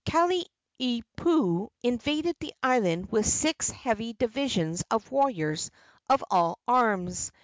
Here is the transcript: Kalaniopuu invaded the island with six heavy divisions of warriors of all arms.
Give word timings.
Kalaniopuu 0.03 1.69
invaded 1.83 2.35
the 2.39 2.53
island 2.63 3.11
with 3.11 3.23
six 3.27 3.69
heavy 3.69 4.13
divisions 4.13 4.83
of 4.89 5.11
warriors 5.11 5.69
of 6.09 6.23
all 6.31 6.57
arms. 6.67 7.31